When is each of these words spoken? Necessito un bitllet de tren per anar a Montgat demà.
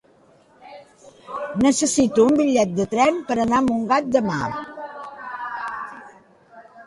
Necessito 1.65 2.23
un 2.29 2.39
bitllet 2.39 2.71
de 2.79 2.87
tren 2.95 3.19
per 3.29 3.37
anar 3.43 3.59
a 3.59 3.65
Montgat 3.67 4.09
demà. 4.15 4.41